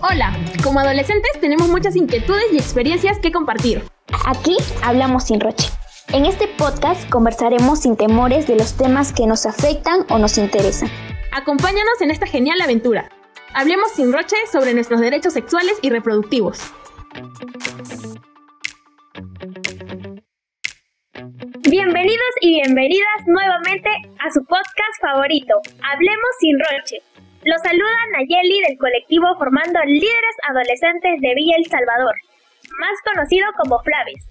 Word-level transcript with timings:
Hola, 0.00 0.32
como 0.62 0.78
adolescentes 0.78 1.32
tenemos 1.40 1.66
muchas 1.66 1.96
inquietudes 1.96 2.52
y 2.52 2.56
experiencias 2.56 3.18
que 3.18 3.32
compartir. 3.32 3.82
Aquí 4.26 4.56
hablamos 4.84 5.24
sin 5.24 5.40
roche. 5.40 5.70
En 6.12 6.24
este 6.24 6.46
podcast 6.46 7.10
conversaremos 7.10 7.80
sin 7.80 7.96
temores 7.96 8.46
de 8.46 8.54
los 8.54 8.76
temas 8.76 9.12
que 9.12 9.26
nos 9.26 9.44
afectan 9.44 10.06
o 10.08 10.18
nos 10.18 10.38
interesan. 10.38 10.88
Acompáñanos 11.32 12.00
en 12.00 12.12
esta 12.12 12.28
genial 12.28 12.60
aventura. 12.60 13.10
Hablemos 13.54 13.90
sin 13.90 14.12
roche 14.12 14.36
sobre 14.52 14.72
nuestros 14.72 15.00
derechos 15.00 15.32
sexuales 15.32 15.74
y 15.82 15.90
reproductivos. 15.90 16.60
Bienvenidos 21.68 22.32
y 22.40 22.60
bienvenidas 22.62 23.26
nuevamente 23.26 23.90
a 24.24 24.30
su 24.30 24.44
podcast 24.44 25.00
favorito, 25.00 25.54
Hablemos 25.82 26.30
sin 26.38 26.56
roche. 26.60 27.17
Los 27.48 27.62
saluda 27.62 27.98
Nayeli 28.12 28.60
del 28.68 28.76
colectivo 28.76 29.24
formando 29.38 29.80
líderes 29.86 30.36
adolescentes 30.50 31.18
de 31.22 31.34
Villa 31.34 31.56
El 31.56 31.64
Salvador, 31.64 32.14
más 32.78 32.96
conocido 33.08 33.46
como 33.56 33.80
Flavis. 33.80 34.22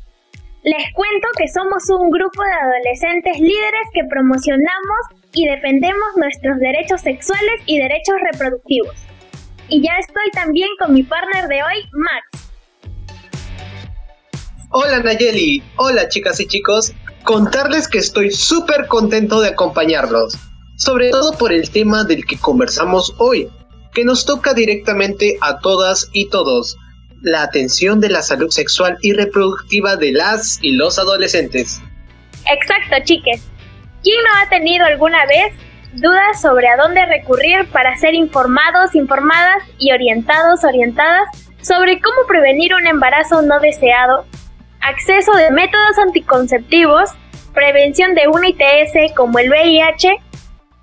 Les 0.62 0.94
cuento 0.94 1.28
que 1.36 1.48
somos 1.48 1.90
un 1.90 2.12
grupo 2.12 2.44
de 2.44 2.54
adolescentes 2.54 3.40
líderes 3.40 3.88
que 3.92 4.04
promocionamos 4.08 5.02
y 5.34 5.48
defendemos 5.48 6.10
nuestros 6.16 6.60
derechos 6.60 7.02
sexuales 7.02 7.60
y 7.66 7.80
derechos 7.80 8.18
reproductivos. 8.32 8.94
Y 9.68 9.82
ya 9.82 9.98
estoy 9.98 10.30
también 10.34 10.70
con 10.78 10.94
mi 10.94 11.02
partner 11.02 11.48
de 11.48 11.64
hoy, 11.64 11.90
Max. 11.94 12.52
Hola 14.70 15.00
Nayeli, 15.00 15.64
hola 15.78 16.08
chicas 16.08 16.40
y 16.40 16.46
chicos, 16.46 16.94
contarles 17.24 17.88
que 17.88 17.98
estoy 17.98 18.30
súper 18.30 18.86
contento 18.86 19.42
de 19.42 19.50
acompañarlos, 19.50 20.38
sobre 20.78 21.10
todo 21.10 21.34
por 21.38 21.52
el 21.52 21.70
tema 21.72 22.04
del 22.04 22.26
que 22.26 22.38
conversamos 22.38 23.14
hoy, 23.18 23.50
que 23.94 24.06
nos 24.06 24.26
toca 24.26 24.54
directamente 24.54 25.38
a 25.42 25.60
todas 25.60 26.10
y 26.14 26.30
todos, 26.30 26.78
la 27.22 27.42
atención 27.42 28.00
de 28.00 28.10
la 28.10 28.22
salud 28.22 28.52
sexual 28.52 28.98
y 29.02 29.12
reproductiva 29.14 29.96
de 29.96 30.12
las 30.12 30.60
y 30.62 30.74
los 30.74 31.00
adolescentes. 31.00 31.82
Exacto, 32.50 32.96
chiques. 33.04 33.44
¿Quién 34.04 34.18
no 34.24 34.40
ha 34.40 34.50
tenido 34.50 34.86
alguna 34.86 35.26
vez 35.26 35.54
dudas 35.94 36.40
sobre 36.40 36.68
a 36.68 36.78
dónde 36.78 37.04
recurrir 37.08 37.68
para 37.72 37.98
ser 37.98 38.14
informados, 38.14 38.94
informadas 38.94 39.64
y 39.80 39.92
orientados, 39.92 40.64
orientadas 40.64 41.28
sobre 41.62 42.00
cómo 42.00 42.28
prevenir 42.28 42.76
un 42.76 42.86
embarazo 42.86 43.42
no 43.42 43.60
deseado, 43.60 44.26
acceso 44.82 45.32
de 45.34 45.50
métodos 45.50 45.98
anticonceptivos, 45.98 47.10
prevención 47.54 48.14
de 48.14 48.28
una 48.28 48.50
ITS 48.50 49.16
como 49.16 49.40
el 49.40 49.50
VIH 49.50 50.27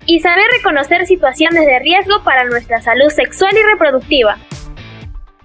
y 0.05 0.19
saber 0.19 0.45
reconocer 0.57 1.05
situaciones 1.05 1.65
de 1.65 1.79
riesgo 1.79 2.23
para 2.23 2.45
nuestra 2.45 2.81
salud 2.81 3.09
sexual 3.09 3.51
y 3.55 3.63
reproductiva. 3.63 4.37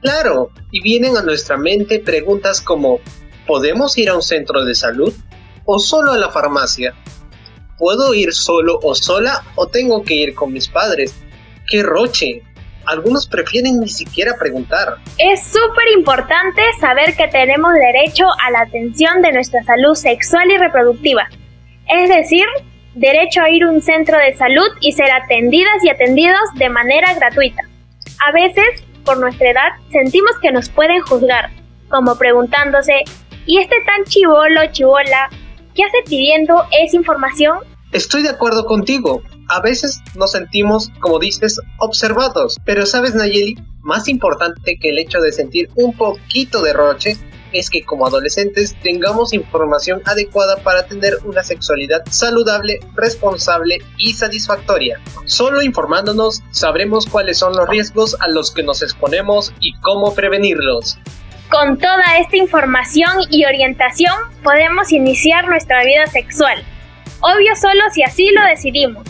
Claro, 0.03 0.51
y 0.71 0.83
vienen 0.83 1.17
a 1.17 1.23
nuestra 1.23 1.57
mente 1.57 1.99
preguntas 1.99 2.61
como 2.61 3.01
¿podemos 3.47 3.97
ir 3.99 4.09
a 4.09 4.15
un 4.15 4.23
centro 4.23 4.65
de 4.65 4.75
salud 4.75 5.13
o 5.65 5.79
solo 5.79 6.13
a 6.13 6.19
la 6.19 6.31
farmacia? 6.31 6.95
¿Puedo 7.79 8.15
ir 8.15 8.33
solo 8.33 8.79
o 8.83 8.95
sola 8.95 9.43
o 9.57 9.67
tengo 9.67 10.03
que 10.03 10.15
ir 10.15 10.35
con 10.35 10.53
mis 10.53 10.69
padres? 10.69 11.15
¡Qué 11.71 11.83
roche! 11.83 12.43
Algunos 12.87 13.29
prefieren 13.29 13.79
ni 13.79 13.89
siquiera 13.89 14.35
preguntar. 14.39 14.97
Es 15.19 15.45
súper 15.45 15.89
importante 15.97 16.63
saber 16.81 17.15
que 17.15 17.29
tenemos 17.29 17.73
derecho 17.75 18.25
a 18.43 18.51
la 18.51 18.61
atención 18.61 19.23
de 19.23 19.33
nuestra 19.33 19.63
salud 19.65 19.95
sexual 19.95 20.51
y 20.51 20.57
reproductiva. 20.57 21.29
Es 21.89 22.09
decir, 22.09 22.47
derecho 22.95 23.43
a 23.43 23.51
ir 23.51 23.63
a 23.65 23.71
un 23.71 23.83
centro 23.83 24.19
de 24.19 24.37
salud 24.37 24.69
y 24.81 24.93
ser 24.93 25.11
atendidas 25.11 25.85
y 25.85 25.91
atendidos 25.91 26.41
de 26.57 26.69
manera 26.69 27.15
gratuita. 27.15 27.63
A 28.27 28.33
veces, 28.33 28.85
por 29.05 29.19
nuestra 29.19 29.51
edad, 29.51 29.71
sentimos 29.91 30.33
que 30.43 30.53
nos 30.53 30.69
pueden 30.69 31.01
juzgar, 31.03 31.51
como 31.89 32.17
preguntándose, 32.17 33.03
¿y 33.47 33.59
este 33.59 33.77
tan 33.87 34.05
chivolo, 34.05 34.61
chivola, 34.73 35.31
qué 35.75 35.85
hace 35.85 35.99
pidiendo 36.09 36.65
esa 36.71 36.97
información? 36.97 37.59
Estoy 37.93 38.23
de 38.23 38.31
acuerdo 38.31 38.67
contigo. 38.67 39.23
A 39.49 39.61
veces 39.61 40.01
nos 40.15 40.33
sentimos, 40.33 40.91
como 41.01 41.19
dices, 41.19 41.61
observados. 41.79 42.57
Pero 42.65 42.87
sabes, 42.87 43.15
Nayeli, 43.15 43.57
más 43.81 44.09
importante 44.09 44.79
que 44.81 44.91
el 44.91 44.99
hecho 44.99 45.19
de 45.21 45.33
sentir 45.33 45.69
un 45.75 45.97
poquito 45.97 46.63
de 46.63 46.73
roche 46.73 47.17
es 47.53 47.71
que 47.71 47.85
como 47.85 48.07
adolescentes 48.07 48.77
tengamos 48.83 49.33
información 49.33 50.03
adecuada 50.05 50.57
para 50.63 50.87
tener 50.87 51.15
una 51.25 51.43
sexualidad 51.43 52.03
saludable, 52.11 52.81
responsable 52.95 53.79
y 53.99 54.13
satisfactoria. 54.13 55.01
Solo 55.25 55.63
informándonos 55.63 56.43
sabremos 56.51 57.07
cuáles 57.07 57.39
son 57.39 57.57
los 57.57 57.69
riesgos 57.69 58.17
a 58.21 58.29
los 58.29 58.51
que 58.51 58.63
nos 58.63 58.83
exponemos 58.83 59.53
y 59.61 59.75
cómo 59.81 60.15
prevenirlos. 60.15 60.99
Con 61.51 61.79
toda 61.79 62.19
esta 62.21 62.37
información 62.37 63.11
y 63.29 63.45
orientación 63.45 64.15
podemos 64.45 64.93
iniciar 64.93 65.49
nuestra 65.49 65.83
vida 65.85 66.07
sexual. 66.07 66.63
Obvio 67.21 67.57
solo 67.57 67.83
si 67.93 68.03
así 68.03 68.31
lo 68.31 68.43
decidimos. 68.47 69.05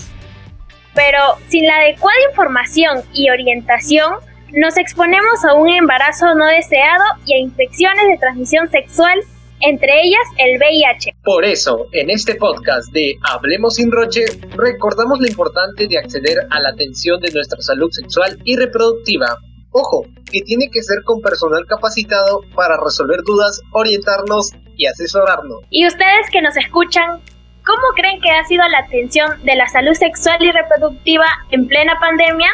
Pero 0.94 1.18
sin 1.48 1.66
la 1.66 1.76
adecuada 1.76 2.16
información 2.30 3.02
y 3.12 3.30
orientación, 3.30 4.14
nos 4.52 4.76
exponemos 4.76 5.44
a 5.44 5.54
un 5.54 5.68
embarazo 5.68 6.34
no 6.34 6.46
deseado 6.46 7.04
y 7.26 7.34
a 7.34 7.38
infecciones 7.38 8.06
de 8.08 8.18
transmisión 8.18 8.68
sexual, 8.70 9.20
entre 9.60 10.02
ellas 10.02 10.22
el 10.38 10.58
VIH. 10.58 11.14
Por 11.22 11.44
eso, 11.44 11.86
en 11.92 12.10
este 12.10 12.34
podcast 12.34 12.92
de 12.92 13.14
Hablemos 13.22 13.76
sin 13.76 13.90
Roche, 13.92 14.24
recordamos 14.56 15.20
lo 15.20 15.26
importante 15.26 15.86
de 15.86 15.98
acceder 15.98 16.38
a 16.50 16.60
la 16.60 16.70
atención 16.70 17.20
de 17.20 17.30
nuestra 17.32 17.60
salud 17.60 17.90
sexual 17.92 18.38
y 18.44 18.56
reproductiva. 18.56 19.36
Ojo, 19.72 20.04
que 20.32 20.40
tiene 20.40 20.68
que 20.72 20.82
ser 20.82 21.02
con 21.04 21.20
personal 21.20 21.64
capacitado 21.66 22.40
para 22.54 22.76
resolver 22.82 23.20
dudas, 23.24 23.60
orientarnos 23.72 24.50
y 24.76 24.86
asesorarnos. 24.86 25.60
Y 25.70 25.86
ustedes 25.86 26.28
que 26.32 26.42
nos 26.42 26.56
escuchan, 26.56 27.20
¿cómo 27.64 27.82
creen 27.94 28.20
que 28.20 28.30
ha 28.30 28.44
sido 28.46 28.66
la 28.68 28.78
atención 28.78 29.44
de 29.44 29.54
la 29.54 29.68
salud 29.68 29.94
sexual 29.94 30.42
y 30.42 30.50
reproductiva 30.50 31.26
en 31.50 31.68
plena 31.68 31.94
pandemia? 32.00 32.50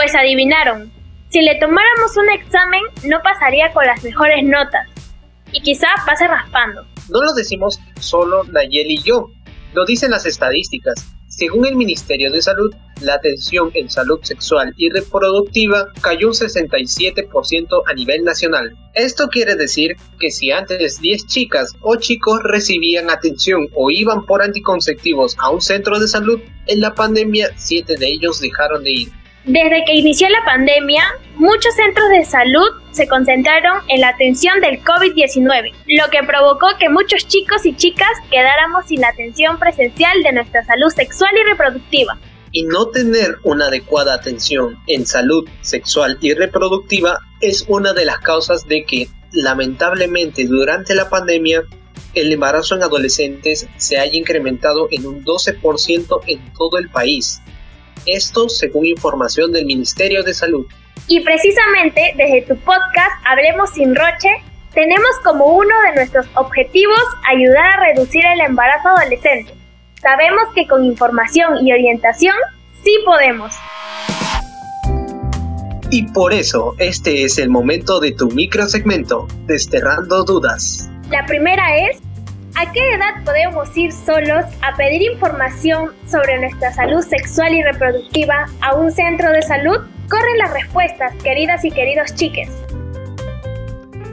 Pues 0.00 0.14
adivinaron, 0.14 0.90
si 1.28 1.42
le 1.42 1.56
tomáramos 1.56 2.16
un 2.16 2.30
examen 2.30 2.80
no 3.04 3.18
pasaría 3.22 3.70
con 3.74 3.84
las 3.84 4.02
mejores 4.02 4.42
notas 4.44 4.88
y 5.52 5.60
quizá 5.60 5.88
pase 6.06 6.26
raspando. 6.26 6.86
No 7.10 7.20
lo 7.20 7.34
decimos 7.34 7.78
solo 8.00 8.44
Nayeli 8.44 8.94
y 8.94 9.02
yo, 9.02 9.26
lo 9.74 9.84
dicen 9.84 10.10
las 10.10 10.24
estadísticas. 10.24 11.06
Según 11.28 11.66
el 11.66 11.76
Ministerio 11.76 12.32
de 12.32 12.40
Salud, 12.40 12.74
la 13.02 13.12
atención 13.12 13.72
en 13.74 13.90
salud 13.90 14.20
sexual 14.22 14.72
y 14.78 14.88
reproductiva 14.88 15.88
cayó 16.00 16.28
un 16.28 16.32
67% 16.32 17.82
a 17.86 17.92
nivel 17.92 18.24
nacional. 18.24 18.74
Esto 18.94 19.28
quiere 19.28 19.54
decir 19.54 19.96
que 20.18 20.30
si 20.30 20.50
antes 20.50 20.98
10 21.02 21.26
chicas 21.26 21.74
o 21.82 21.96
chicos 21.96 22.40
recibían 22.42 23.10
atención 23.10 23.68
o 23.74 23.90
iban 23.90 24.24
por 24.24 24.42
anticonceptivos 24.42 25.36
a 25.38 25.50
un 25.50 25.60
centro 25.60 26.00
de 26.00 26.08
salud, 26.08 26.40
en 26.66 26.80
la 26.80 26.94
pandemia 26.94 27.50
7 27.58 27.96
de 27.98 28.06
ellos 28.06 28.40
dejaron 28.40 28.82
de 28.82 28.92
ir. 28.92 29.19
Desde 29.44 29.84
que 29.86 29.94
inició 29.94 30.28
la 30.28 30.44
pandemia, 30.44 31.02
muchos 31.36 31.74
centros 31.74 32.10
de 32.10 32.26
salud 32.26 32.68
se 32.90 33.08
concentraron 33.08 33.78
en 33.88 34.02
la 34.02 34.10
atención 34.10 34.60
del 34.60 34.84
COVID-19, 34.84 35.72
lo 35.86 36.10
que 36.10 36.22
provocó 36.26 36.66
que 36.78 36.90
muchos 36.90 37.26
chicos 37.26 37.64
y 37.64 37.74
chicas 37.74 38.10
quedáramos 38.30 38.86
sin 38.86 39.00
la 39.00 39.08
atención 39.08 39.58
presencial 39.58 40.22
de 40.22 40.32
nuestra 40.32 40.62
salud 40.66 40.90
sexual 40.90 41.30
y 41.34 41.48
reproductiva. 41.48 42.18
Y 42.52 42.64
no 42.64 42.88
tener 42.88 43.38
una 43.42 43.68
adecuada 43.68 44.12
atención 44.12 44.78
en 44.86 45.06
salud 45.06 45.48
sexual 45.62 46.18
y 46.20 46.34
reproductiva 46.34 47.20
es 47.40 47.64
una 47.66 47.94
de 47.94 48.04
las 48.04 48.18
causas 48.18 48.66
de 48.68 48.84
que, 48.84 49.08
lamentablemente, 49.32 50.44
durante 50.44 50.94
la 50.94 51.08
pandemia, 51.08 51.62
el 52.12 52.30
embarazo 52.30 52.74
en 52.74 52.82
adolescentes 52.82 53.66
se 53.78 53.98
haya 53.98 54.18
incrementado 54.18 54.88
en 54.90 55.06
un 55.06 55.24
12% 55.24 56.20
en 56.26 56.52
todo 56.52 56.76
el 56.76 56.90
país. 56.90 57.40
Esto 58.06 58.48
según 58.48 58.86
información 58.86 59.52
del 59.52 59.66
Ministerio 59.66 60.22
de 60.22 60.34
Salud. 60.34 60.66
Y 61.08 61.20
precisamente 61.20 62.14
desde 62.16 62.42
tu 62.42 62.56
podcast 62.60 63.12
Hablemos 63.26 63.70
sin 63.70 63.94
Roche, 63.94 64.28
tenemos 64.74 65.10
como 65.24 65.46
uno 65.46 65.74
de 65.88 65.96
nuestros 65.96 66.26
objetivos 66.34 67.00
ayudar 67.28 67.66
a 67.66 67.92
reducir 67.92 68.24
el 68.24 68.40
embarazo 68.40 68.88
adolescente. 68.88 69.54
Sabemos 70.00 70.44
que 70.54 70.66
con 70.66 70.84
información 70.84 71.66
y 71.66 71.72
orientación 71.72 72.34
sí 72.82 72.96
podemos. 73.04 73.54
Y 75.90 76.04
por 76.12 76.32
eso 76.32 76.76
este 76.78 77.24
es 77.24 77.38
el 77.38 77.50
momento 77.50 77.98
de 77.98 78.12
tu 78.12 78.28
microsegmento, 78.28 79.26
Desterrando 79.46 80.24
Dudas. 80.24 80.88
La 81.10 81.26
primera 81.26 81.76
es 81.76 82.00
¿A 82.60 82.70
qué 82.72 82.94
edad 82.94 83.24
podemos 83.24 83.74
ir 83.74 83.90
solos 83.90 84.44
a 84.60 84.76
pedir 84.76 85.00
información 85.00 85.92
sobre 86.06 86.38
nuestra 86.40 86.70
salud 86.74 87.00
sexual 87.00 87.54
y 87.54 87.62
reproductiva 87.62 88.44
a 88.60 88.74
un 88.74 88.92
centro 88.92 89.32
de 89.32 89.40
salud? 89.40 89.78
Corren 90.10 90.36
las 90.36 90.52
respuestas, 90.52 91.14
queridas 91.22 91.64
y 91.64 91.70
queridos 91.70 92.14
chiques. 92.16 92.50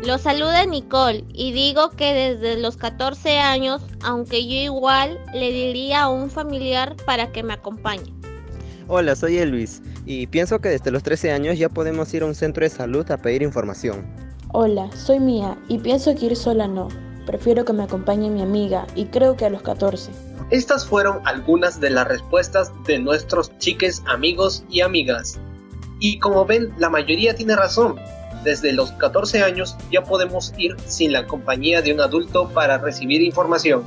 Lo 0.06 0.18
saluda 0.18 0.66
Nicole 0.66 1.26
y 1.34 1.52
digo 1.52 1.90
que 1.90 2.14
desde 2.14 2.58
los 2.58 2.78
14 2.78 3.38
años, 3.40 3.82
aunque 4.02 4.48
yo 4.48 4.56
igual 4.56 5.20
le 5.34 5.52
diría 5.52 6.04
a 6.04 6.10
un 6.10 6.30
familiar 6.30 6.96
para 7.06 7.34
que 7.34 7.44
me 7.44 7.52
acompañe. 7.52 8.14
Hola, 8.88 9.18
soy 9.18 9.40
Elvis. 9.40 9.82
y 10.06 10.28
pienso 10.28 10.60
que 10.60 10.70
desde 10.70 10.90
los 10.90 11.04
13 11.04 11.34
años 11.34 11.58
ya 11.58 11.68
podemos 11.68 12.14
ir 12.14 12.24
a 12.24 12.28
un 12.28 12.34
centro 12.34 12.64
de 12.64 12.70
salud 12.70 13.12
a 13.12 13.18
pedir 13.18 13.42
información. 13.42 14.06
Hola, 14.54 14.90
soy 14.96 15.20
Mía 15.20 15.58
y 15.68 15.80
pienso 15.80 16.16
que 16.16 16.28
ir 16.28 16.38
sola 16.38 16.66
no. 16.66 16.88
Prefiero 17.28 17.66
que 17.66 17.74
me 17.74 17.84
acompañe 17.84 18.30
mi 18.30 18.42
amiga 18.42 18.88
y 18.96 19.08
creo 19.08 19.36
que 19.36 19.44
a 19.44 19.50
los 19.50 19.62
14. 19.62 20.12
Estas 20.50 20.88
fueron 20.88 21.20
algunas 21.26 21.82
de 21.82 21.90
las 21.90 22.08
respuestas 22.08 22.72
de 22.86 23.00
nuestros 23.00 23.52
chiques 23.60 24.02
amigos 24.06 24.64
y 24.70 24.80
amigas. 24.80 25.38
Y 26.00 26.20
como 26.20 26.46
ven, 26.46 26.74
la 26.78 26.90
mayoría 26.90 27.36
tiene 27.36 27.58
razón. 27.58 27.98
Desde 28.46 28.72
los 28.72 28.94
14 28.94 29.44
años 29.44 29.76
ya 29.92 30.04
podemos 30.04 30.54
ir 30.58 30.78
sin 30.86 31.12
la 31.12 31.28
compañía 31.28 31.82
de 31.82 31.94
un 31.94 32.00
adulto 32.00 32.48
para 32.48 32.78
recibir 32.78 33.22
información. 33.22 33.84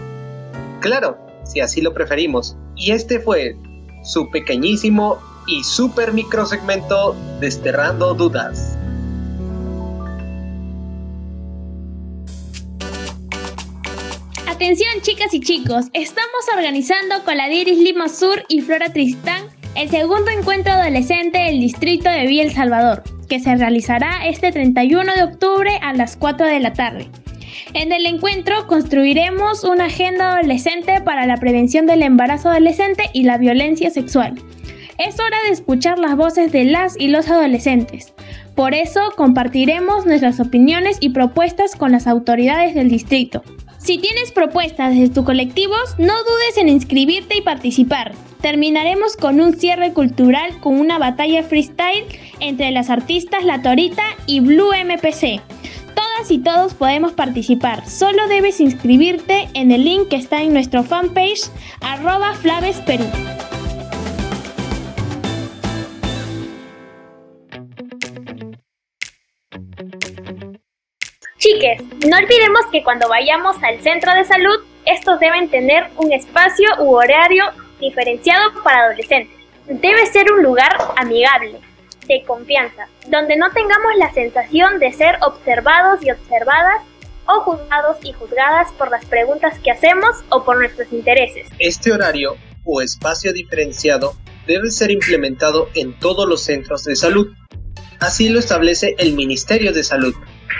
Claro, 0.81 1.17
si 1.45 1.61
así 1.61 1.81
lo 1.81 1.95
preferimos. 1.95 2.59
Y 2.77 2.93
este 2.93 3.21
fue 3.21 3.57
su 4.05 4.31
pequeñísimo 4.31 5.19
y 5.47 5.65
super 5.65 6.13
microsegmento 6.13 7.17
Desterrando 7.41 8.13
Dudas. 8.13 8.77
Atención 14.61 15.01
chicas 15.01 15.33
y 15.33 15.41
chicos, 15.41 15.87
estamos 15.95 16.43
organizando 16.55 17.25
con 17.25 17.35
la 17.39 17.49
Diris 17.49 17.79
Lima 17.79 18.11
Sur 18.11 18.45
y 18.47 18.61
Flora 18.61 18.93
Tristán 18.93 19.45
el 19.75 19.89
segundo 19.89 20.31
encuentro 20.31 20.75
adolescente 20.75 21.39
del 21.39 21.61
distrito 21.61 22.11
de 22.11 22.27
Villa 22.27 22.43
El 22.43 22.53
Salvador, 22.53 23.03
que 23.27 23.41
se 23.41 23.57
realizará 23.57 24.29
este 24.29 24.53
31 24.53 25.15
de 25.15 25.23
octubre 25.23 25.79
a 25.81 25.95
las 25.95 26.19
4 26.19 26.47
de 26.47 26.61
la 26.61 26.75
tarde. 26.75 27.09
En 27.73 27.91
el 27.91 28.05
encuentro 28.05 28.67
construiremos 28.67 29.65
una 29.65 29.87
agenda 29.87 30.37
adolescente 30.37 31.01
para 31.01 31.25
la 31.25 31.39
prevención 31.39 31.87
del 31.87 32.03
embarazo 32.03 32.51
adolescente 32.51 33.05
y 33.15 33.23
la 33.23 33.39
violencia 33.39 33.89
sexual. 33.89 34.35
Es 34.99 35.19
hora 35.19 35.39
de 35.47 35.53
escuchar 35.53 35.99
las 35.99 36.17
voces 36.17 36.53
de 36.53 36.65
las 36.67 37.01
y 37.01 37.09
los 37.09 37.31
adolescentes. 37.31 38.13
Por 38.55 38.75
eso 38.75 39.01
compartiremos 39.17 40.05
nuestras 40.05 40.39
opiniones 40.39 40.99
y 41.01 41.09
propuestas 41.09 41.77
con 41.77 41.93
las 41.93 42.07
autoridades 42.07 42.75
del 42.75 42.91
distrito. 42.91 43.43
Si 43.83 43.97
tienes 43.97 44.31
propuestas 44.31 44.95
desde 44.95 45.15
tu 45.15 45.25
colectivos, 45.25 45.95
no 45.97 46.13
dudes 46.13 46.59
en 46.59 46.69
inscribirte 46.69 47.39
y 47.39 47.41
participar. 47.41 48.13
Terminaremos 48.43 49.17
con 49.17 49.41
un 49.41 49.55
cierre 49.55 49.95
cultural 49.95 50.61
con 50.61 50.79
una 50.79 50.99
batalla 50.99 51.43
freestyle 51.43 52.05
entre 52.41 52.73
las 52.73 52.91
artistas 52.91 53.43
La 53.43 53.63
Torita 53.63 54.05
y 54.27 54.41
Blue 54.41 54.71
MPC. 54.73 55.41
Todas 55.95 56.31
y 56.31 56.39
todos 56.39 56.75
podemos 56.75 57.13
participar, 57.13 57.89
solo 57.89 58.29
debes 58.29 58.61
inscribirte 58.61 59.49
en 59.55 59.73
el 59.73 59.85
link 59.85 60.09
que 60.09 60.17
está 60.17 60.43
en 60.43 60.53
nuestro 60.53 60.85
fanpage 60.85 61.51
arroba 61.81 62.35
flavesperú. 62.35 63.07
Chiques, 71.41 71.81
no 72.07 72.19
olvidemos 72.19 72.67
que 72.71 72.83
cuando 72.83 73.09
vayamos 73.09 73.57
al 73.63 73.81
centro 73.81 74.13
de 74.13 74.27
salud, 74.27 74.61
estos 74.85 75.19
deben 75.21 75.49
tener 75.49 75.85
un 75.97 76.13
espacio 76.13 76.69
u 76.81 76.95
horario 76.95 77.45
diferenciado 77.81 78.63
para 78.63 78.85
adolescentes. 78.85 79.35
Debe 79.67 80.05
ser 80.05 80.31
un 80.31 80.43
lugar 80.43 80.71
amigable, 80.97 81.59
de 82.07 82.23
confianza, 82.27 82.89
donde 83.09 83.39
no 83.39 83.51
tengamos 83.53 83.97
la 83.97 84.13
sensación 84.13 84.79
de 84.81 84.93
ser 84.93 85.17
observados 85.23 86.05
y 86.05 86.11
observadas 86.11 86.83
o 87.27 87.41
juzgados 87.41 87.97
y 88.03 88.13
juzgadas 88.13 88.71
por 88.73 88.91
las 88.91 89.07
preguntas 89.07 89.59
que 89.61 89.71
hacemos 89.71 90.17
o 90.29 90.45
por 90.45 90.59
nuestros 90.59 90.93
intereses. 90.93 91.49
Este 91.59 91.91
horario 91.91 92.37
o 92.67 92.83
espacio 92.83 93.33
diferenciado 93.33 94.13
debe 94.47 94.71
ser 94.71 94.91
implementado 94.91 95.71
en 95.75 95.99
todos 95.99 96.29
los 96.29 96.43
centros 96.43 96.85
de 96.85 96.97
salud. 96.97 97.33
Así 97.99 98.29
lo 98.29 98.41
establece 98.41 98.95
el 98.99 99.15
Ministerio 99.15 99.73
de 99.73 99.85
Salud. 99.85 100.15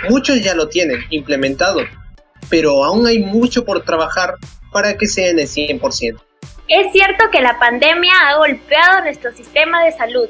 Muchos 0.09 0.41
ya 0.41 0.55
lo 0.55 0.67
tienen 0.67 0.99
implementado, 1.09 1.81
pero 2.49 2.83
aún 2.83 3.05
hay 3.05 3.19
mucho 3.19 3.65
por 3.65 3.83
trabajar 3.83 4.35
para 4.71 4.97
que 4.97 5.07
sea 5.07 5.29
en 5.29 5.39
el 5.39 5.47
100%. 5.47 6.19
Es 6.67 6.91
cierto 6.91 7.25
que 7.31 7.41
la 7.41 7.59
pandemia 7.59 8.13
ha 8.27 8.37
golpeado 8.37 9.01
nuestro 9.01 9.31
sistema 9.33 9.83
de 9.83 9.91
salud, 9.91 10.29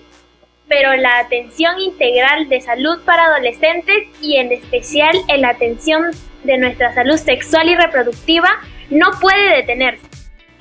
pero 0.67 0.95
la 0.95 1.19
atención 1.19 1.79
integral 1.79 2.49
de 2.49 2.61
salud 2.61 2.99
para 3.05 3.25
adolescentes 3.25 4.07
y 4.21 4.37
en 4.37 4.51
especial 4.51 5.15
la 5.37 5.49
atención 5.49 6.11
de 6.43 6.57
nuestra 6.57 6.93
salud 6.93 7.17
sexual 7.17 7.69
y 7.69 7.75
reproductiva 7.75 8.49
no 8.89 9.11
puede 9.19 9.57
detenerse 9.57 10.10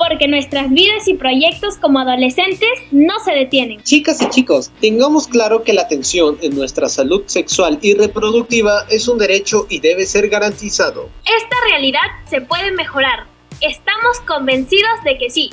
porque 0.00 0.28
nuestras 0.28 0.70
vidas 0.70 1.06
y 1.08 1.14
proyectos 1.14 1.76
como 1.76 1.98
adolescentes 1.98 2.70
no 2.90 3.20
se 3.22 3.32
detienen. 3.32 3.82
Chicas 3.82 4.22
y 4.22 4.30
chicos, 4.30 4.72
tengamos 4.80 5.28
claro 5.28 5.62
que 5.62 5.74
la 5.74 5.82
atención 5.82 6.38
en 6.40 6.56
nuestra 6.56 6.88
salud 6.88 7.24
sexual 7.26 7.78
y 7.82 7.92
reproductiva 7.92 8.86
es 8.88 9.08
un 9.08 9.18
derecho 9.18 9.66
y 9.68 9.80
debe 9.80 10.06
ser 10.06 10.30
garantizado. 10.30 11.10
Esta 11.24 11.56
realidad 11.68 12.00
se 12.30 12.40
puede 12.40 12.72
mejorar. 12.72 13.26
Estamos 13.60 14.20
convencidos 14.26 15.04
de 15.04 15.18
que 15.18 15.28
sí. 15.28 15.50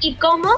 ¿Y 0.00 0.14
cómo? 0.14 0.48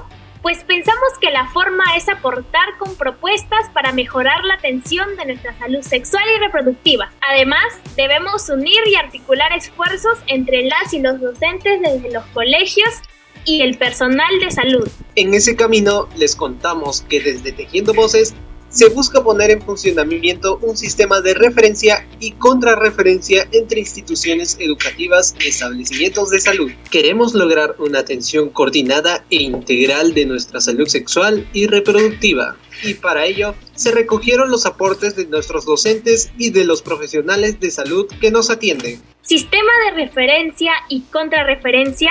Pues 0.41 0.63
pensamos 0.63 1.19
que 1.21 1.31
la 1.33 1.49
forma 1.49 1.85
es 1.97 2.09
aportar 2.09 2.79
con 2.79 2.95
propuestas 2.97 3.69
para 3.73 3.93
mejorar 3.93 4.45
la 4.45 4.55
atención 4.55 5.17
de 5.17 5.25
nuestra 5.27 5.59
salud 5.59 5.81
sexual 5.81 6.23
y 6.37 6.39
reproductiva. 6.39 7.11
Además, 7.33 7.65
debemos 7.97 8.49
unir 8.49 8.81
y 8.87 8.95
articular 8.95 9.53
esfuerzos 9.55 10.19
entre 10.29 10.65
las 10.65 10.93
y 10.93 11.01
los 11.01 11.21
docentes 11.21 11.81
desde 11.81 12.13
los 12.13 12.25
colegios 12.27 13.03
y 13.45 13.63
el 13.63 13.77
personal 13.79 14.39
de 14.41 14.51
salud. 14.51 14.89
En 15.17 15.35
ese 15.35 15.57
camino 15.57 16.09
les 16.17 16.35
contamos 16.37 17.03
que 17.09 17.21
desde 17.21 17.53
Tejiendo 17.53 17.95
Voces 17.95 18.35
se 18.75 18.89
busca 18.89 19.23
poner 19.23 19.53
en 19.53 19.63
funcionamiento 19.63 20.59
un 20.61 20.77
sistema 20.77 21.21
de 21.21 21.35
referencia 21.35 22.05
y 22.19 22.33
contrarreferencia 22.33 23.47
entre 23.53 23.79
instituciones 23.79 24.57
educativas 24.59 25.37
y 25.39 25.47
establecimientos 25.47 26.31
de 26.31 26.41
salud. 26.41 26.73
Queremos 26.91 27.35
lograr 27.35 27.77
una 27.79 28.01
atención 28.01 28.49
coordinada 28.49 29.25
e 29.31 29.37
integral 29.37 30.13
de 30.13 30.27
nuestra 30.27 30.61
salud 30.61 30.89
sexual 30.89 31.49
y 31.53 31.69
reproductiva. 31.69 32.57
Y 32.83 32.95
para 32.95 33.27
ello 33.27 33.55
se 33.77 33.93
recogieron 33.93 34.51
los 34.51 34.67
aportes 34.67 35.15
de 35.15 35.27
nuestros 35.27 35.67
docentes 35.67 36.33
y 36.37 36.51
de 36.51 36.65
los 36.65 36.83
profesionales 36.83 37.61
de 37.61 37.71
salud 37.71 38.09
que 38.21 38.33
nos 38.33 38.51
atienden. 38.51 39.01
Sistema 39.23 39.71
de 39.85 40.05
referencia 40.05 40.73
y 40.89 41.03
contrarreferencia 41.13 42.11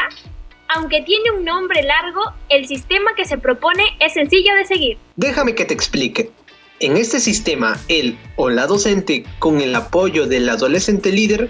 aunque 0.68 1.01
tiene 1.01 1.31
un 1.31 1.45
nombre 1.45 1.83
largo, 1.83 2.21
el 2.50 2.68
sistema 2.68 3.15
que 3.15 3.25
se 3.25 3.38
propone 3.38 3.83
es 4.00 4.13
sencillo 4.13 4.56
de 4.56 4.65
seguir. 4.65 4.98
Déjame 5.15 5.56
que 5.56 5.65
te 5.65 5.74
explique. 5.74 6.31
En 6.80 6.98
este 6.98 7.19
sistema, 7.19 7.80
el 7.87 8.18
o 8.35 8.49
la 8.49 8.68
docente, 8.68 9.23
con 9.40 9.61
el 9.61 9.73
apoyo 9.76 10.28
del 10.28 10.49
adolescente 10.49 11.11
líder, 11.11 11.49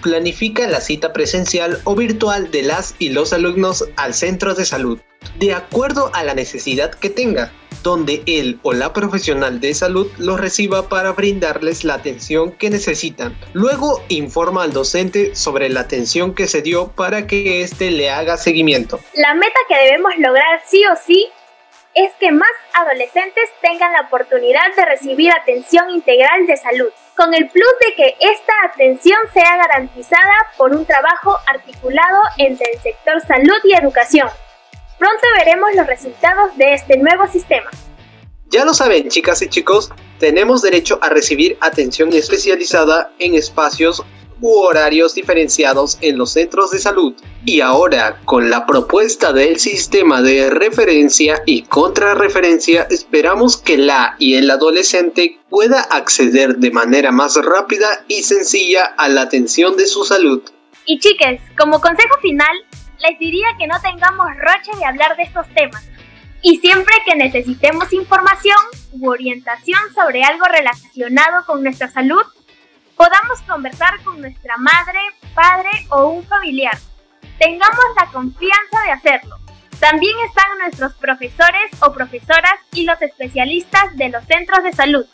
planifica 0.00 0.66
la 0.68 0.80
cita 0.80 1.12
presencial 1.12 1.80
o 1.84 1.94
virtual 1.94 2.50
de 2.50 2.62
las 2.62 2.94
y 2.98 3.10
los 3.10 3.32
alumnos 3.32 3.84
al 3.96 4.14
centro 4.14 4.54
de 4.54 4.64
salud, 4.64 4.98
de 5.38 5.52
acuerdo 5.52 6.10
a 6.14 6.24
la 6.24 6.34
necesidad 6.34 6.94
que 6.94 7.10
tenga 7.10 7.52
donde 7.82 8.22
él 8.26 8.58
o 8.62 8.72
la 8.72 8.92
profesional 8.92 9.60
de 9.60 9.74
salud 9.74 10.10
los 10.18 10.40
reciba 10.40 10.88
para 10.88 11.12
brindarles 11.12 11.84
la 11.84 11.94
atención 11.94 12.52
que 12.52 12.70
necesitan. 12.70 13.36
Luego 13.52 14.02
informa 14.08 14.64
al 14.64 14.72
docente 14.72 15.34
sobre 15.34 15.68
la 15.68 15.80
atención 15.80 16.34
que 16.34 16.46
se 16.46 16.62
dio 16.62 16.88
para 16.88 17.26
que 17.26 17.62
éste 17.62 17.90
le 17.90 18.10
haga 18.10 18.36
seguimiento. 18.36 19.00
La 19.14 19.34
meta 19.34 19.60
que 19.68 19.76
debemos 19.76 20.12
lograr 20.18 20.60
sí 20.66 20.84
o 20.86 20.96
sí 20.96 21.28
es 21.94 22.12
que 22.20 22.30
más 22.30 22.50
adolescentes 22.74 23.50
tengan 23.60 23.92
la 23.92 24.02
oportunidad 24.02 24.74
de 24.76 24.84
recibir 24.84 25.32
atención 25.32 25.90
integral 25.90 26.46
de 26.46 26.56
salud, 26.56 26.88
con 27.16 27.34
el 27.34 27.48
plus 27.48 27.74
de 27.86 27.94
que 27.94 28.16
esta 28.20 28.52
atención 28.64 29.18
sea 29.32 29.56
garantizada 29.56 30.34
por 30.56 30.74
un 30.74 30.86
trabajo 30.86 31.36
articulado 31.46 32.22
entre 32.38 32.72
el 32.72 32.80
sector 32.80 33.20
salud 33.26 33.58
y 33.64 33.74
educación. 33.74 34.28
Pronto 35.00 35.26
veremos 35.38 35.70
los 35.74 35.86
resultados 35.86 36.54
de 36.58 36.74
este 36.74 36.98
nuevo 36.98 37.26
sistema. 37.26 37.70
Ya 38.50 38.66
lo 38.66 38.74
saben, 38.74 39.08
chicas 39.08 39.40
y 39.40 39.48
chicos, 39.48 39.90
tenemos 40.18 40.60
derecho 40.60 40.98
a 41.00 41.08
recibir 41.08 41.56
atención 41.62 42.12
especializada 42.12 43.10
en 43.18 43.34
espacios 43.34 44.04
u 44.42 44.50
horarios 44.58 45.14
diferenciados 45.14 45.96
en 46.02 46.18
los 46.18 46.32
centros 46.32 46.70
de 46.70 46.80
salud. 46.80 47.14
Y 47.46 47.62
ahora, 47.62 48.20
con 48.26 48.50
la 48.50 48.66
propuesta 48.66 49.32
del 49.32 49.58
sistema 49.58 50.20
de 50.20 50.50
referencia 50.50 51.40
y 51.46 51.62
contrarreferencia, 51.62 52.86
esperamos 52.90 53.56
que 53.56 53.78
la 53.78 54.16
y 54.18 54.34
el 54.34 54.50
adolescente 54.50 55.38
pueda 55.48 55.80
acceder 55.80 56.56
de 56.56 56.72
manera 56.72 57.10
más 57.10 57.36
rápida 57.36 58.04
y 58.06 58.22
sencilla 58.22 58.84
a 58.98 59.08
la 59.08 59.22
atención 59.22 59.78
de 59.78 59.86
su 59.86 60.04
salud. 60.04 60.42
Y 60.84 60.98
chiques, 60.98 61.40
como 61.56 61.80
consejo 61.80 62.18
final, 62.20 62.66
les 63.00 63.18
diría 63.18 63.46
que 63.58 63.66
no 63.66 63.80
tengamos 63.80 64.26
roche 64.38 64.76
de 64.78 64.84
hablar 64.84 65.16
de 65.16 65.24
estos 65.24 65.46
temas. 65.54 65.86
Y 66.42 66.58
siempre 66.58 66.94
que 67.06 67.16
necesitemos 67.16 67.92
información 67.92 68.56
u 68.92 69.10
orientación 69.10 69.80
sobre 69.94 70.22
algo 70.22 70.44
relacionado 70.46 71.44
con 71.46 71.62
nuestra 71.62 71.90
salud, 71.90 72.22
podamos 72.96 73.40
conversar 73.46 74.02
con 74.04 74.20
nuestra 74.20 74.56
madre, 74.56 74.98
padre 75.34 75.70
o 75.90 76.08
un 76.08 76.24
familiar. 76.24 76.76
Tengamos 77.38 77.84
la 77.96 78.10
confianza 78.10 78.82
de 78.86 78.92
hacerlo. 78.92 79.36
También 79.78 80.14
están 80.26 80.58
nuestros 80.58 80.92
profesores 80.94 81.70
o 81.80 81.92
profesoras 81.92 82.54
y 82.72 82.84
los 82.84 83.00
especialistas 83.00 83.96
de 83.96 84.10
los 84.10 84.24
centros 84.26 84.62
de 84.62 84.72
salud. 84.72 85.06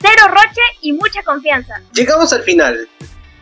Cero 0.00 0.28
roche 0.28 0.62
y 0.80 0.92
mucha 0.92 1.22
confianza. 1.22 1.74
Llegamos 1.92 2.32
al 2.32 2.42
final 2.42 2.88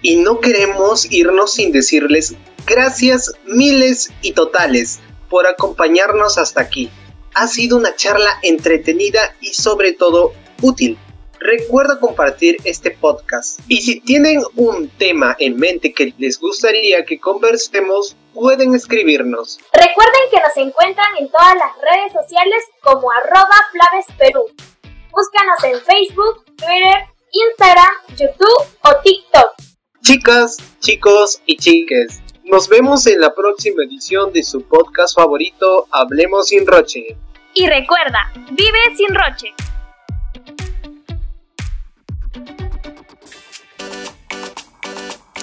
y 0.02 0.16
no 0.16 0.40
queremos 0.40 1.10
irnos 1.10 1.54
sin 1.54 1.70
decirles 1.70 2.34
gracias 2.66 3.32
miles 3.44 4.12
y 4.20 4.32
totales 4.32 5.00
por 5.30 5.46
acompañarnos 5.46 6.38
hasta 6.38 6.60
aquí. 6.60 6.90
Ha 7.34 7.48
sido 7.48 7.76
una 7.76 7.94
charla 7.94 8.38
entretenida 8.42 9.34
y 9.40 9.54
sobre 9.54 9.92
todo 9.92 10.32
útil. 10.62 10.98
Recuerda 11.38 12.00
compartir 12.00 12.56
este 12.64 12.90
podcast. 12.90 13.60
Y 13.68 13.82
si 13.82 14.00
tienen 14.00 14.42
un 14.56 14.88
tema 14.88 15.36
en 15.38 15.56
mente 15.56 15.92
que 15.92 16.14
les 16.18 16.40
gustaría 16.40 17.04
que 17.04 17.20
conversemos, 17.20 18.16
pueden 18.32 18.74
escribirnos. 18.74 19.58
Recuerden 19.72 20.22
que 20.30 20.38
nos 20.38 20.56
encuentran 20.56 21.16
en 21.18 21.28
todas 21.30 21.54
las 21.54 21.72
redes 21.76 22.12
sociales 22.12 22.64
como 22.82 23.10
arroba 23.12 23.56
flavesperú. 23.70 24.46
Búscanos 25.12 25.64
en 25.64 25.80
Facebook, 25.82 26.44
Twitter, 26.56 27.06
Instagram, 27.30 27.92
YouTube 28.16 28.66
o 28.82 29.02
TikTok. 29.02 29.54
Chicas, 30.02 30.56
chicos 30.80 31.42
y 31.46 31.56
chiques, 31.56 32.20
nos 32.46 32.68
vemos 32.68 33.06
en 33.06 33.20
la 33.20 33.34
próxima 33.34 33.82
edición 33.82 34.32
de 34.32 34.42
su 34.42 34.62
podcast 34.62 35.16
favorito, 35.16 35.88
Hablemos 35.90 36.48
sin 36.48 36.66
Roche. 36.66 37.16
Y 37.54 37.66
recuerda, 37.66 38.32
vive 38.52 38.96
sin 38.96 39.14
roche. 39.14 39.52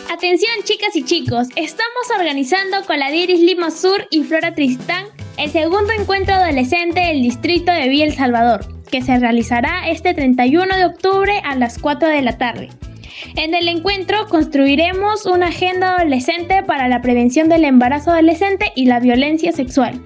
Atención 0.09 0.51
chicas 0.63 0.95
y 0.95 1.03
chicos, 1.03 1.47
estamos 1.55 2.09
organizando 2.17 2.85
con 2.85 2.99
la 2.99 3.11
Diris 3.11 3.41
Lima 3.41 3.71
Sur 3.71 4.07
y 4.09 4.23
Flora 4.23 4.55
Tristán 4.55 5.07
el 5.37 5.51
segundo 5.51 5.91
encuentro 5.91 6.35
adolescente 6.35 7.01
del 7.01 7.21
distrito 7.21 7.71
de 7.71 7.89
Villa 7.89 8.05
El 8.05 8.13
Salvador, 8.13 8.65
que 8.89 9.01
se 9.01 9.17
realizará 9.19 9.89
este 9.89 10.13
31 10.13 10.77
de 10.77 10.85
octubre 10.85 11.41
a 11.43 11.55
las 11.55 11.79
4 11.79 12.07
de 12.07 12.21
la 12.21 12.37
tarde. 12.37 12.69
En 13.35 13.55
el 13.55 13.67
encuentro 13.67 14.27
construiremos 14.27 15.25
una 15.25 15.47
agenda 15.47 15.95
adolescente 15.95 16.63
para 16.63 16.87
la 16.87 17.01
prevención 17.01 17.49
del 17.49 17.65
embarazo 17.65 18.11
adolescente 18.11 18.71
y 18.75 18.85
la 18.85 18.99
violencia 18.99 19.51
sexual. 19.51 19.99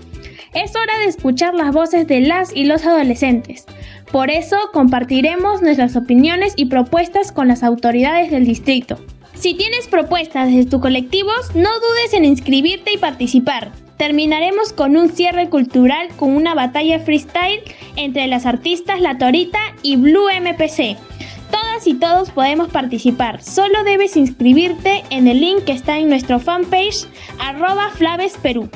Es 0.54 0.76
hora 0.76 0.98
de 1.00 1.06
escuchar 1.06 1.54
las 1.54 1.74
voces 1.74 2.08
de 2.08 2.22
las 2.22 2.56
y 2.56 2.66
los 2.66 2.86
adolescentes. 2.86 3.66
Por 4.12 4.32
eso 4.32 4.58
compartiremos 4.72 5.62
nuestras 5.62 5.96
opiniones 5.96 6.54
y 6.56 6.66
propuestas 6.66 7.32
con 7.32 7.48
las 7.48 7.64
autoridades 7.64 8.32
del 8.32 8.46
distrito. 8.46 8.98
Si 9.34 9.54
tienes 9.54 9.88
propuestas 9.88 10.48
desde 10.48 10.70
tu 10.70 10.80
colectivos, 10.80 11.54
no 11.54 11.70
dudes 11.70 12.14
en 12.14 12.26
inscribirte 12.26 12.94
y 12.94 12.98
participar. 12.98 13.72
Terminaremos 13.98 14.74
con 14.74 14.96
un 14.96 15.10
cierre 15.10 15.50
cultural 15.50 16.08
con 16.18 16.36
una 16.36 16.56
batalla 16.56 17.00
freestyle 17.00 17.62
entre 17.96 18.28
las 18.28 18.46
artistas 18.46 19.02
La 19.02 19.18
Torita 19.18 19.60
y 19.84 19.98
Blue 19.98 20.28
MPC. 20.30 20.98
Y 21.86 21.94
todos 21.94 22.32
podemos 22.32 22.70
participar, 22.70 23.42
solo 23.44 23.84
debes 23.84 24.18
inscribirte 24.18 25.04
en 25.10 25.28
el 25.28 25.40
link 25.40 25.64
que 25.66 25.74
está 25.74 25.98
en 26.00 26.10
nuestro 26.10 26.40
fanpage 26.40 27.06
arroba 27.40 27.90
Flaves 27.92 28.36
Perú. 28.42 28.70